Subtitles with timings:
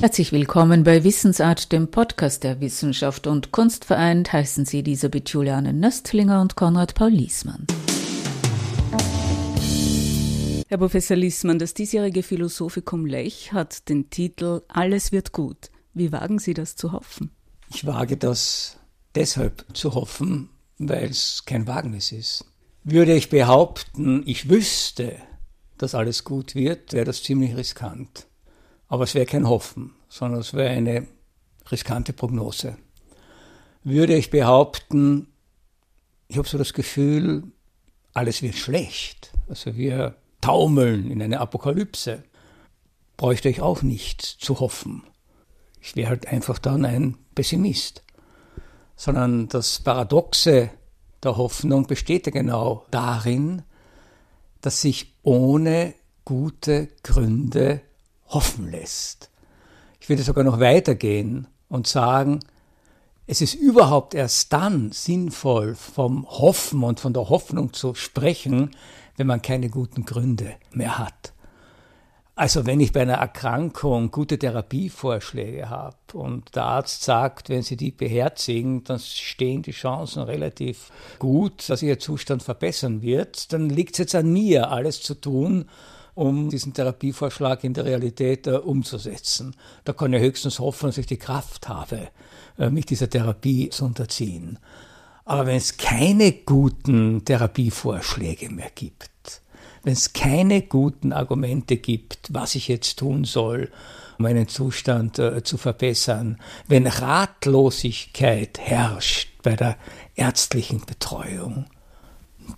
[0.00, 4.32] Herzlich willkommen bei Wissensart, dem Podcast der Wissenschaft und Kunst vereint.
[4.32, 7.66] Heißen Sie Elisabeth Juliane Nöstlinger und Konrad Paul Liesmann.
[10.68, 15.70] Herr Professor Liesmann, das diesjährige Philosophikum Lech hat den Titel Alles wird gut.
[15.92, 17.32] Wie wagen Sie das zu hoffen?
[17.68, 18.78] Ich wage das
[19.14, 20.48] deshalb zu hoffen,
[20.78, 22.46] weil es kein Wagnis ist.
[22.84, 25.16] Würde ich behaupten, ich wüsste,
[25.76, 28.29] dass alles gut wird, wäre das ziemlich riskant.
[28.90, 31.06] Aber es wäre kein Hoffen, sondern es wäre eine
[31.70, 32.76] riskante Prognose.
[33.84, 35.28] Würde ich behaupten,
[36.26, 37.44] ich habe so das Gefühl,
[38.14, 39.32] alles wird schlecht.
[39.48, 42.24] Also wir taumeln in eine Apokalypse.
[43.16, 45.04] Bräuchte ich auch nicht zu hoffen.
[45.80, 48.02] Ich wäre halt einfach dann ein Pessimist.
[48.96, 50.70] Sondern das Paradoxe
[51.22, 53.62] der Hoffnung besteht ja genau darin,
[54.62, 57.82] dass sich ohne gute Gründe
[58.30, 59.30] hoffen lässt.
[60.00, 62.40] Ich würde sogar noch weitergehen und sagen,
[63.26, 68.72] es ist überhaupt erst dann sinnvoll, vom Hoffen und von der Hoffnung zu sprechen,
[69.16, 71.32] wenn man keine guten Gründe mehr hat.
[72.34, 77.76] Also wenn ich bei einer Erkrankung gute Therapievorschläge habe und der Arzt sagt, wenn Sie
[77.76, 83.92] die beherzigen, dann stehen die Chancen relativ gut, dass Ihr Zustand verbessern wird, dann liegt
[83.92, 85.66] es jetzt an mir, alles zu tun,
[86.20, 89.56] um diesen Therapievorschlag in der Realität äh, umzusetzen.
[89.84, 92.08] Da kann ich höchstens hoffen, dass ich die Kraft habe,
[92.58, 94.58] äh, mich dieser Therapie zu unterziehen.
[95.24, 99.40] Aber wenn es keine guten Therapievorschläge mehr gibt,
[99.82, 103.70] wenn es keine guten Argumente gibt, was ich jetzt tun soll,
[104.18, 109.78] um meinen Zustand äh, zu verbessern, wenn Ratlosigkeit herrscht bei der
[110.16, 111.64] ärztlichen Betreuung,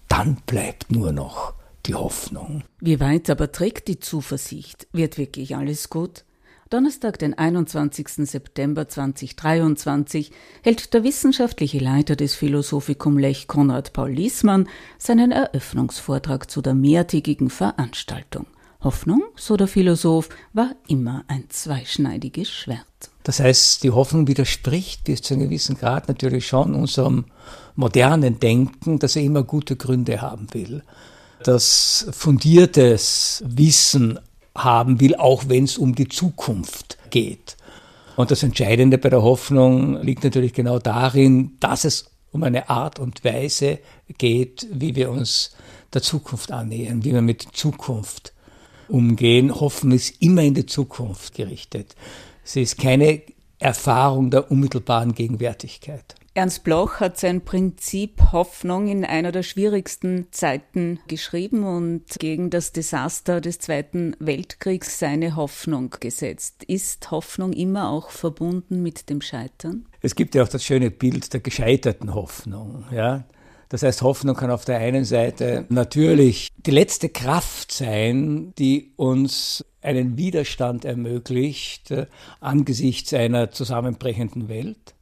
[0.09, 1.55] dann bleibt nur noch
[1.87, 2.65] die Hoffnung.
[2.81, 4.87] Wie weit aber trägt die Zuversicht?
[4.93, 6.25] Wird wirklich alles gut?
[6.71, 8.09] Donnerstag, den 21.
[8.27, 10.33] September 2023,
[10.63, 17.51] hält der wissenschaftliche Leiter des Philosophikum Lech Konrad Paul Liesmann seinen Eröffnungsvortrag zu der mehrtägigen
[17.51, 18.47] Veranstaltung.
[18.83, 22.87] Hoffnung, so der Philosoph, war immer ein zweischneidiges Schwert.
[23.23, 27.27] Das heißt, die Hoffnung widerspricht bis zu einem gewissen Grad natürlich schon unserem
[27.77, 30.83] modernen Denken, dass er immer gute Gründe haben will.
[31.45, 34.19] Das fundiertes Wissen
[34.57, 37.57] haben will, auch wenn es um die Zukunft geht.
[38.17, 42.99] Und das Entscheidende bei der Hoffnung liegt natürlich genau darin, dass es um eine Art
[42.99, 43.79] und Weise
[44.19, 45.55] geht, wie wir uns
[45.93, 48.33] der Zukunft annähern, wie wir mit Zukunft
[48.89, 49.55] umgehen.
[49.55, 51.95] Hoffen ist immer in die Zukunft gerichtet.
[52.45, 53.23] Sie ist keine
[53.59, 56.15] Erfahrung der unmittelbaren Gegenwärtigkeit.
[56.35, 62.73] Ernst Bloch hat sein Prinzip Hoffnung in einer der schwierigsten Zeiten geschrieben und gegen das
[62.73, 66.65] Desaster des Zweiten Weltkriegs seine Hoffnung gesetzt.
[66.65, 69.85] Ist Hoffnung immer auch verbunden mit dem Scheitern?
[70.01, 73.25] Es gibt ja auch das schöne Bild der gescheiterten Hoffnung, ja.
[73.69, 79.67] Das heißt, Hoffnung kann auf der einen Seite natürlich die letzte Kraft sein, die uns
[79.83, 82.07] einen Widerstand ermöglicht äh,
[82.41, 84.95] angesichts einer zusammenbrechenden Welt.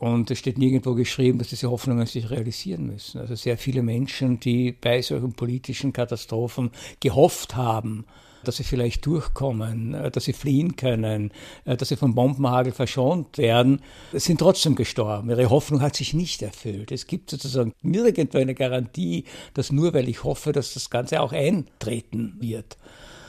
[0.00, 3.20] Und es steht nirgendwo geschrieben, dass diese Hoffnungen sich realisieren müssen.
[3.20, 8.06] Also sehr viele Menschen, die bei solchen politischen Katastrophen gehofft haben,
[8.42, 11.32] dass sie vielleicht durchkommen, äh, dass sie fliehen können,
[11.66, 13.82] äh, dass sie vom Bombenhagel verschont werden,
[14.14, 15.28] sind trotzdem gestorben.
[15.28, 16.92] Ihre Hoffnung hat sich nicht erfüllt.
[16.92, 21.34] Es gibt sozusagen nirgendwo eine Garantie, dass nur weil ich hoffe, dass das Ganze auch
[21.34, 22.78] eintreten wird.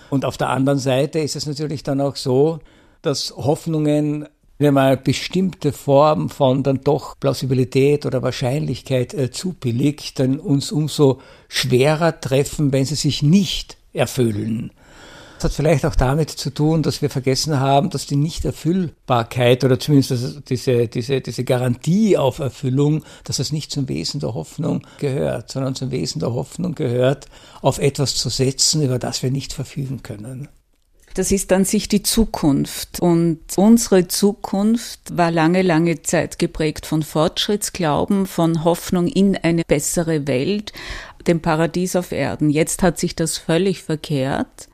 [0.09, 2.59] Und auf der anderen Seite ist es natürlich dann auch so,
[3.01, 4.29] dass Hoffnungen
[4.61, 11.22] wenn man bestimmte Form von dann doch Plausibilität oder Wahrscheinlichkeit äh, zubilligt, dann uns umso
[11.47, 14.72] schwerer treffen, wenn sie sich nicht erfüllen.
[15.41, 19.79] Das hat vielleicht auch damit zu tun, dass wir vergessen haben, dass die Nichterfüllbarkeit oder
[19.79, 25.49] zumindest diese, diese, diese Garantie auf Erfüllung, dass das nicht zum Wesen der Hoffnung gehört,
[25.49, 27.25] sondern zum Wesen der Hoffnung gehört,
[27.63, 30.47] auf etwas zu setzen, über das wir nicht verfügen können.
[31.13, 32.99] Das ist an sich die Zukunft.
[33.02, 40.28] Und unsere Zukunft war lange, lange Zeit geprägt von Fortschrittsglauben, von Hoffnung in eine bessere
[40.28, 40.72] Welt,
[41.28, 42.49] dem Paradies auf Erden.
[42.49, 44.69] Jetzt hat sich das völlig verkehrt.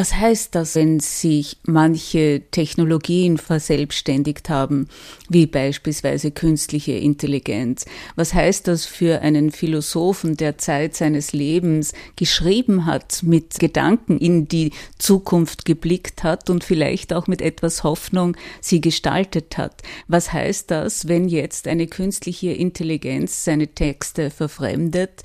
[0.00, 4.88] Was heißt das, wenn sich manche Technologien verselbstständigt haben,
[5.28, 7.84] wie beispielsweise künstliche Intelligenz?
[8.16, 14.48] Was heißt das für einen Philosophen, der Zeit seines Lebens geschrieben hat, mit Gedanken in
[14.48, 19.82] die Zukunft geblickt hat und vielleicht auch mit etwas Hoffnung sie gestaltet hat?
[20.08, 25.24] Was heißt das, wenn jetzt eine künstliche Intelligenz seine Texte verfremdet,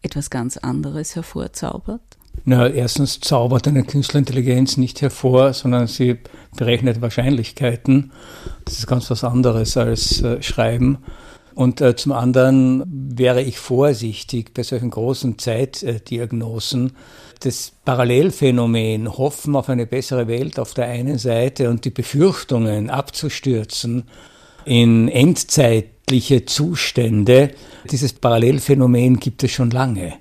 [0.00, 2.17] etwas ganz anderes hervorzaubert?
[2.44, 6.18] Na, erstens zaubert eine Künstlerintelligenz nicht hervor, sondern sie
[6.56, 8.12] berechnet Wahrscheinlichkeiten.
[8.64, 10.98] Das ist ganz was anderes als äh, Schreiben.
[11.54, 16.92] Und äh, zum anderen wäre ich vorsichtig bei solchen großen Zeitdiagnosen.
[17.40, 24.04] Das Parallelphänomen, Hoffen auf eine bessere Welt auf der einen Seite und die Befürchtungen abzustürzen
[24.64, 27.50] in endzeitliche Zustände,
[27.90, 30.14] dieses Parallelphänomen gibt es schon lange.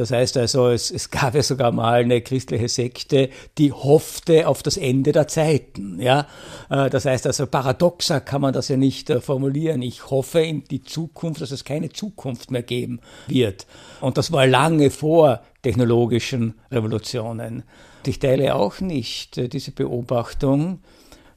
[0.00, 4.62] Das heißt also, es, es gab ja sogar mal eine christliche Sekte, die hoffte auf
[4.62, 6.00] das Ende der Zeiten.
[6.00, 6.26] Ja?
[6.70, 9.82] Äh, das heißt also, paradoxer kann man das ja nicht äh, formulieren.
[9.82, 13.66] Ich hoffe in die Zukunft, dass es keine Zukunft mehr geben wird.
[14.00, 17.62] Und das war lange vor technologischen Revolutionen.
[18.06, 20.78] Ich teile auch nicht äh, diese Beobachtung,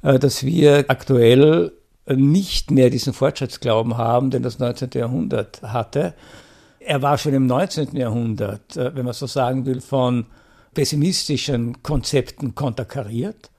[0.02, 1.72] dass wir aktuell
[2.08, 4.90] nicht mehr diesen Fortschrittsglauben haben, den das 19.
[4.94, 6.14] Jahrhundert hatte,
[6.86, 7.96] er war schon im 19.
[7.96, 10.26] Jahrhundert, äh, wenn man so sagen will, von
[10.74, 13.50] pessimistischen Konzepten konterkariert.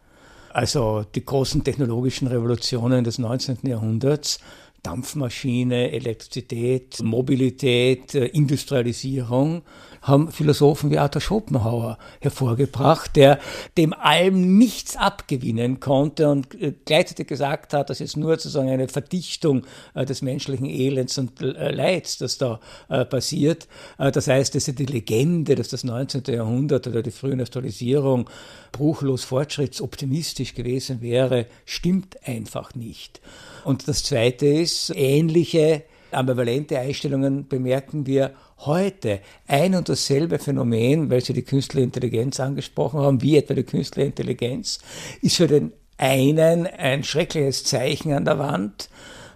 [0.53, 3.59] Also die großen technologischen Revolutionen des 19.
[3.65, 4.39] Jahrhunderts
[4.85, 9.63] Dampfmaschine, Elektrizität, Mobilität, äh, Industrialisierung
[10.03, 13.39] haben Philosophen wie Arthur Schopenhauer hervorgebracht, der
[13.79, 18.89] dem allem nichts abgewinnen konnte und äh, gleichzeitig gesagt hat, das ist nur sozusagen eine
[18.89, 19.65] Verdichtung
[19.95, 22.61] äh, des menschlichen Elends und Leids, das da
[23.09, 23.67] passiert.
[23.97, 26.23] Das heißt, dass die Legende, dass das 19.
[26.27, 28.29] Jahrhundert oder die frühe Industrialisierung
[28.75, 33.21] bruchlos fortschrittsoptimistisch gewesen wäre, stimmt einfach nicht.
[33.65, 39.21] Und das Zweite ist, ähnliche ambivalente Einstellungen bemerken wir heute.
[39.47, 44.09] Ein und dasselbe Phänomen, weil Sie die künstliche Intelligenz angesprochen haben, wie etwa die künstliche
[44.09, 44.81] Intelligenz,
[45.23, 48.89] ist für den einen ein schreckliches Zeichen an der Wand,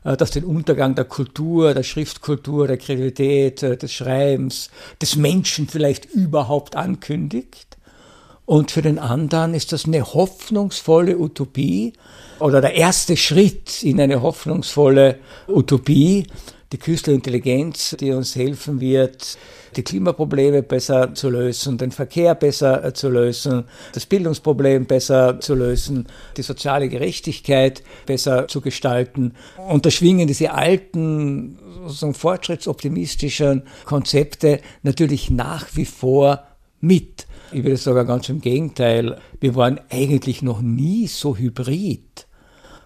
[0.05, 4.71] äh, das den Untergang der Kultur, der Schriftkultur, der Kreativität, äh, des Schreibens,
[5.01, 7.78] des Menschen vielleicht überhaupt ankündigt.
[8.49, 11.93] Und für den anderen ist das eine hoffnungsvolle Utopie
[12.41, 15.19] oder der erste Schritt in eine hoffnungsvolle
[15.49, 16.27] Utopie,
[16.73, 19.37] die künstliche Intelligenz, die uns helfen wird,
[19.77, 26.07] die Klimaprobleme besser zu lösen, den Verkehr besser zu lösen, das Bildungsproblem besser zu lösen,
[26.39, 29.35] die soziale Gerechtigkeit besser zu gestalten.
[29.69, 36.45] Und da schwingen diese alten, so fortschrittsoptimistischen Konzepte natürlich nach wie vor
[36.81, 37.28] mit.
[37.51, 39.19] Ich würde sogar ganz im Gegenteil.
[39.41, 42.27] Wir waren eigentlich noch nie so hybrid,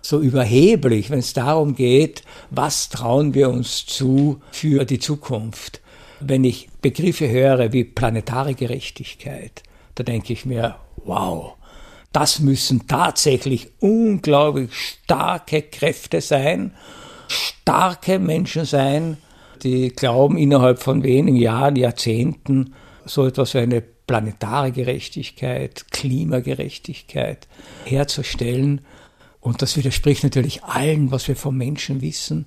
[0.00, 5.80] so überheblich, wenn es darum geht, was trauen wir uns zu für die Zukunft.
[6.20, 9.64] Wenn ich Begriffe höre wie planetare Gerechtigkeit,
[9.96, 11.54] da denke ich mir, wow,
[12.12, 16.72] das müssen tatsächlich unglaublich starke Kräfte sein,
[17.26, 19.16] starke Menschen sein,
[19.64, 22.74] die glauben, innerhalb von wenigen Jahren, Jahrzehnten
[23.04, 23.82] so etwas wie eine
[24.12, 27.48] planetare Gerechtigkeit, Klimagerechtigkeit
[27.86, 28.82] herzustellen.
[29.40, 32.44] Und das widerspricht natürlich allen, was wir vom Menschen wissen,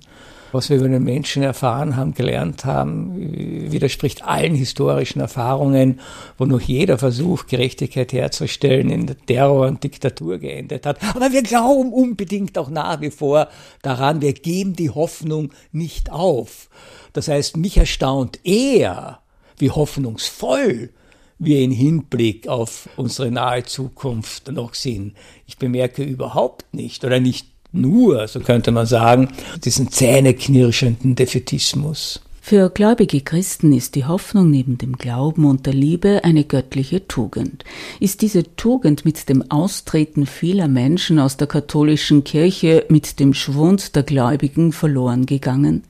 [0.52, 5.98] was wir über den Menschen erfahren haben, gelernt haben, widerspricht allen historischen Erfahrungen,
[6.38, 11.02] wo noch jeder Versuch, Gerechtigkeit herzustellen, in Terror und Diktatur geendet hat.
[11.16, 13.48] Aber wir glauben unbedingt auch nach wie vor
[13.82, 16.70] daran, wir geben die Hoffnung nicht auf.
[17.12, 19.18] Das heißt, mich erstaunt eher,
[19.58, 20.90] wie hoffnungsvoll
[21.38, 25.14] wir in Hinblick auf unsere nahe Zukunft noch sind.
[25.46, 29.28] Ich bemerke überhaupt nicht oder nicht nur, so könnte man sagen,
[29.64, 32.20] diesen zähneknirschenden Defetismus.
[32.40, 37.64] Für gläubige Christen ist die Hoffnung neben dem Glauben und der Liebe eine göttliche Tugend.
[37.98, 43.96] Ist diese Tugend mit dem Austreten vieler Menschen aus der katholischen Kirche mit dem Schwund
[43.96, 45.82] der Gläubigen verloren gegangen?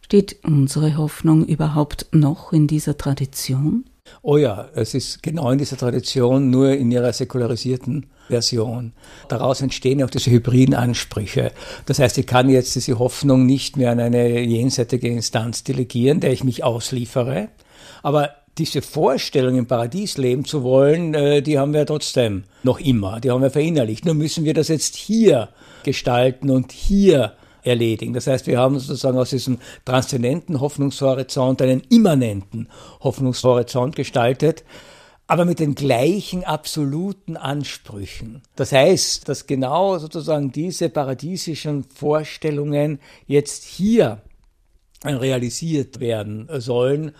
[0.00, 3.84] Steht unsere Hoffnung überhaupt noch in dieser Tradition?
[4.22, 8.92] Oh ja, es ist genau in dieser Tradition, nur in ihrer säkularisierten Version.
[9.28, 11.52] Daraus entstehen auch diese hybriden Ansprüche.
[11.86, 16.32] Das heißt, ich kann jetzt diese Hoffnung nicht mehr an eine jenseitige Instanz delegieren, der
[16.32, 17.48] ich mich ausliefere.
[18.02, 23.20] Aber diese Vorstellung, im Paradies leben zu wollen, äh, die haben wir trotzdem noch immer.
[23.20, 24.04] Die haben wir verinnerlicht.
[24.04, 25.50] Nur müssen wir das jetzt hier
[25.84, 27.34] gestalten und hier
[27.66, 28.12] erledigen.
[28.14, 32.68] Das heißt, wir haben sozusagen aus diesem transzendenten Hoffnungshorizont einen immanenten
[33.00, 34.64] Hoffnungshorizont gestaltet,
[35.26, 38.42] aber mit den gleichen absoluten Ansprüchen.
[38.54, 44.22] Das heißt, dass genau sozusagen diese paradiesischen Vorstellungen jetzt hier
[45.04, 47.12] realisiert werden sollen.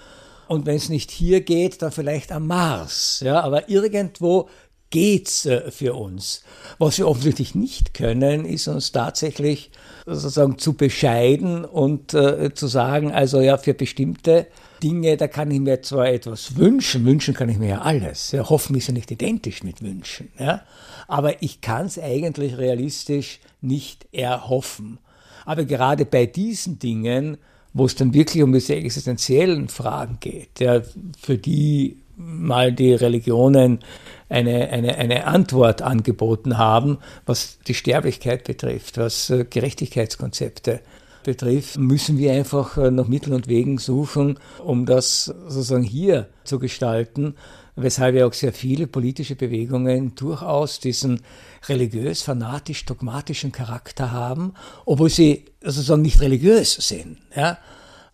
[0.49, 3.21] Und wenn es nicht hier geht, dann vielleicht am Mars.
[3.25, 4.49] Ja, aber irgendwo
[4.91, 6.43] geht's äh, für uns.
[6.79, 9.71] Was wir offensichtlich nicht können, ist uns tatsächlich
[10.07, 14.47] sozusagen zu bescheiden und äh, zu sagen, also ja, für bestimmte
[14.83, 18.33] Dinge, da kann ich mir zwar etwas wünschen, wünschen kann ich mir ja alles.
[18.33, 20.31] Ja, hoffen ist ja nicht identisch mit wünschen.
[20.39, 20.63] Ja?
[21.09, 24.99] Aber ich kann es eigentlich realistisch nicht erhoffen.
[25.45, 27.39] Aber gerade bei diesen Dingen,
[27.73, 30.83] wo es dann wirklich um diese existenziellen Fragen geht, ja,
[31.21, 33.81] für die mal die Religionen
[34.29, 40.81] eine, eine, eine Antwort angeboten haben, was die Sterblichkeit betrifft, was äh, Gerechtigkeitskonzepte
[41.23, 46.59] betrifft, müssen wir einfach äh, nach Mitteln und Wegen suchen, um das sozusagen hier zu
[46.59, 47.35] gestalten,
[47.75, 51.21] weshalb ja auch sehr viele politische Bewegungen durchaus diesen
[51.69, 54.55] religiös, fanatisch, dogmatischen Charakter haben,
[54.87, 57.19] obwohl sie sozusagen nicht religiös sind.
[57.37, 57.59] Ja?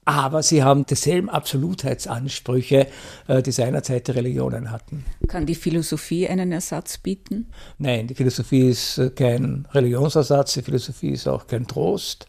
[0.04, 2.88] Aber sie haben dieselben Absolutheitsansprüche,
[3.28, 5.04] äh, die seinerzeit die Religionen hatten.
[5.28, 7.47] Kann die Philosophie einen Ersatz bieten?
[7.78, 12.26] Nein, die Philosophie ist äh, kein Religionsersatz, die Philosophie ist auch kein Trost.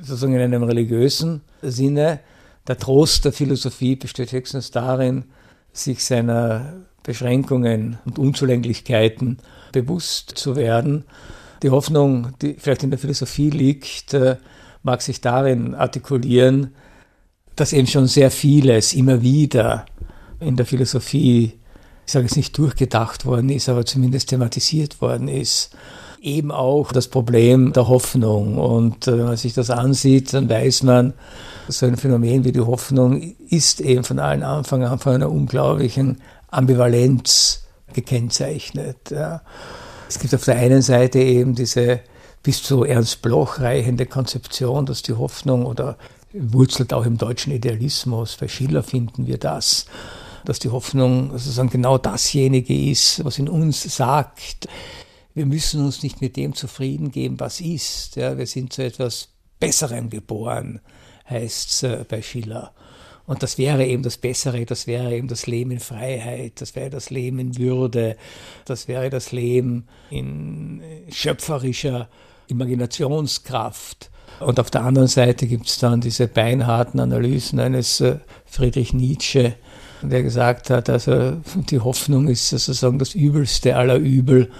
[0.00, 2.20] Sozusagen in einem religiösen Sinne.
[2.66, 5.24] Der Trost der Philosophie besteht höchstens darin,
[5.72, 9.38] sich seiner Beschränkungen und Unzulänglichkeiten
[9.72, 11.04] bewusst zu werden.
[11.62, 14.36] Die Hoffnung, die vielleicht in der Philosophie liegt, äh,
[14.82, 16.74] mag sich darin artikulieren,
[17.58, 19.84] dass eben schon sehr vieles immer wieder
[20.40, 21.54] in der Philosophie,
[22.06, 25.70] ich sage jetzt nicht durchgedacht worden ist, aber zumindest thematisiert worden ist.
[26.20, 28.58] Eben auch das Problem der Hoffnung.
[28.58, 31.14] Und äh, wenn man sich das ansieht, dann weiß man,
[31.68, 36.20] so ein Phänomen wie die Hoffnung ist eben von allen Anfang an von einer unglaublichen
[36.48, 39.10] Ambivalenz gekennzeichnet.
[39.10, 39.42] Ja.
[40.08, 42.00] Es gibt auf der einen Seite eben diese
[42.42, 45.98] bis zu Ernst Bloch reichende Konzeption, dass die Hoffnung oder
[46.32, 48.36] wurzelt auch im deutschen Idealismus.
[48.36, 49.86] Bei Schiller finden wir das,
[50.44, 54.68] dass die Hoffnung sozusagen genau dasjenige ist, was in uns sagt,
[55.34, 58.16] wir müssen uns nicht mit dem zufrieden geben, was ist.
[58.16, 59.28] Ja, wir sind zu etwas
[59.60, 60.80] Besserem geboren,
[61.28, 62.72] heißt es äh, bei Schiller.
[63.26, 66.88] Und das wäre eben das Bessere, das wäre eben das Leben in Freiheit, das wäre
[66.88, 68.16] das Leben in Würde,
[68.64, 72.08] das wäre das Leben in äh, schöpferischer
[72.48, 74.10] Imaginationskraft.
[74.40, 79.54] Und auf der anderen Seite gibt es dann diese beinharten Analysen eines äh, Friedrich Nietzsche,
[80.02, 81.38] der gesagt hat, also
[81.70, 84.50] die Hoffnung ist sozusagen das Übelste aller Übel,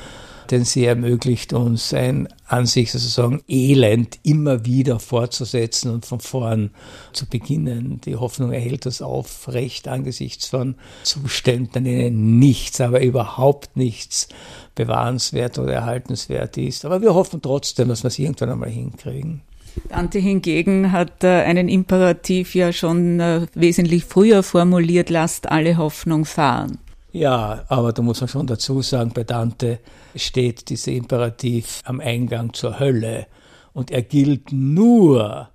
[0.50, 6.71] denn sie ermöglicht uns ein an sich sozusagen Elend immer wieder fortzusetzen und von vorn
[7.12, 8.00] zu beginnen.
[8.05, 14.28] Die Hoffnung erhält das aufrecht angesichts von Zuständen, in denen nichts, aber überhaupt nichts
[14.75, 16.85] bewahrenswert oder erhaltenswert ist.
[16.85, 19.43] Aber wir hoffen trotzdem, dass wir es irgendwann einmal hinkriegen.
[19.88, 26.25] Dante hingegen hat äh, einen Imperativ ja schon äh, wesentlich früher formuliert, lasst alle Hoffnung
[26.25, 26.78] fahren.
[27.19, 29.81] Ja, aber da muss man schon dazu sagen, bei Dante
[30.15, 33.27] steht dieser Imperativ am Eingang zur Hölle
[33.73, 35.49] und er gilt nur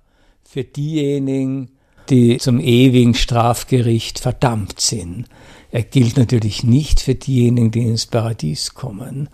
[0.46, 1.70] für diejenigen,
[2.10, 5.24] die zum ewigen Strafgericht verdammt sind.
[5.70, 9.30] Er gilt natürlich nicht für diejenigen, die ins Paradies kommen.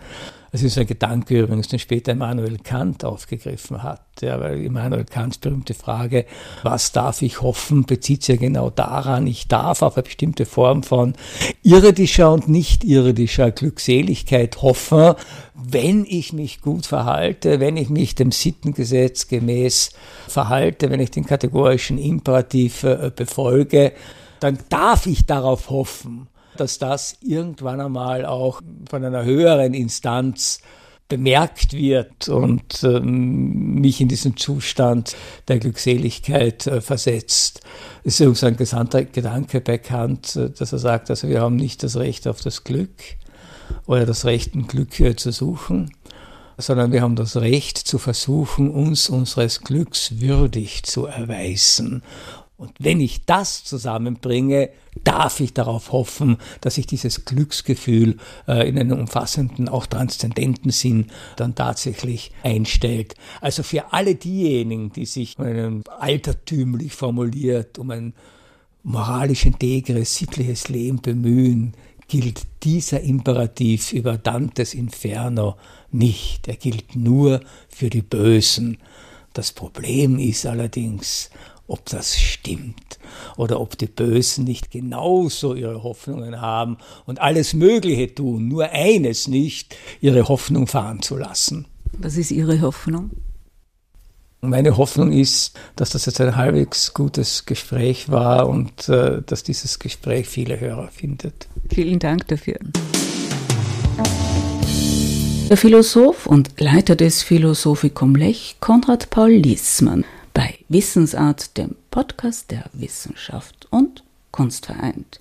[0.51, 4.01] Das ist ein Gedanke übrigens, den später Immanuel Kant aufgegriffen hat.
[4.21, 6.25] Ja, weil Immanuel Kants berühmte Frage,
[6.63, 10.83] was darf ich hoffen, bezieht sich ja genau daran, ich darf auf eine bestimmte Form
[10.83, 11.13] von
[11.63, 15.15] irdischer und nicht irdischer Glückseligkeit hoffen,
[15.55, 19.91] wenn ich mich gut verhalte, wenn ich mich dem Sittengesetz gemäß
[20.27, 23.93] verhalte, wenn ich den kategorischen Imperativ äh, befolge,
[24.41, 26.27] dann darf ich darauf hoffen,
[26.57, 30.61] dass das irgendwann einmal auch von einer höheren Instanz
[31.11, 35.13] bemerkt wird und ähm, mich in diesen Zustand
[35.49, 37.59] der Glückseligkeit äh, versetzt.
[38.05, 41.57] Es ist übrigens ein gesamter Gedanke bei Kant, äh, dass er sagt, also wir haben
[41.57, 42.91] nicht das Recht auf das Glück
[43.87, 45.91] oder das Recht, ein Glück zu suchen,
[46.57, 52.03] sondern wir haben das Recht zu versuchen, uns unseres Glücks würdig zu erweisen.
[52.61, 54.69] Und wenn ich das zusammenbringe,
[55.03, 61.07] darf ich darauf hoffen, dass sich dieses Glücksgefühl äh, in einem umfassenden, auch transzendenten Sinn
[61.37, 63.15] dann tatsächlich einstellt.
[63.41, 68.13] Also für alle diejenigen, die sich um altertümlich formuliert, um ein
[68.83, 71.73] moralisch integres, sittliches Leben bemühen,
[72.07, 75.55] gilt dieser Imperativ über Dantes Inferno
[75.91, 76.47] nicht.
[76.47, 78.77] Er gilt nur für die Bösen.
[79.33, 81.31] Das Problem ist allerdings,
[81.71, 82.99] ob das stimmt
[83.37, 89.27] oder ob die Bösen nicht genauso ihre Hoffnungen haben und alles Mögliche tun, nur eines
[89.27, 91.65] nicht, ihre Hoffnung fahren zu lassen.
[91.97, 93.11] Was ist Ihre Hoffnung?
[94.41, 99.77] Meine Hoffnung ist, dass das jetzt ein halbwegs gutes Gespräch war und äh, dass dieses
[99.77, 101.47] Gespräch viele Hörer findet.
[101.69, 102.57] Vielen Dank dafür.
[105.51, 110.05] der Philosoph und Leiter des Philosophikum Lech, Konrad Paul Liesmann,
[110.73, 115.19] Wissensart, dem Podcast der Wissenschaft und Kunst vereint.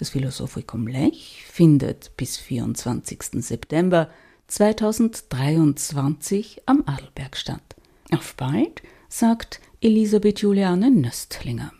[0.00, 3.22] Das Philosophikum Lech findet bis 24.
[3.34, 4.10] September
[4.48, 7.62] 2023 am Adelberg statt.
[8.10, 11.72] Auf bald, sagt Elisabeth Juliane Nöstlinger.